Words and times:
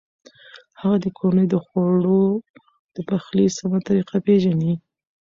هغه 0.79 0.97
د 1.05 1.07
کورنۍ 1.17 1.45
د 1.49 1.55
خوړو 1.65 2.23
د 2.95 2.97
پخلي 3.09 3.47
سمه 3.57 3.79
طریقه 3.87 4.17
پېژني. 4.25 4.73